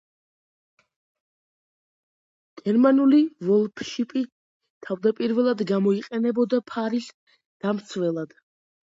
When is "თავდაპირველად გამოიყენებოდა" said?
4.87-6.61